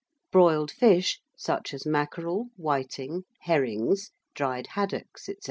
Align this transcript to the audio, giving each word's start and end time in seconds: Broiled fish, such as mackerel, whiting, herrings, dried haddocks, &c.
Broiled 0.31 0.71
fish, 0.71 1.19
such 1.37 1.75
as 1.75 1.85
mackerel, 1.85 2.47
whiting, 2.57 3.25
herrings, 3.41 4.09
dried 4.33 4.65
haddocks, 4.73 5.25
&c. 5.25 5.35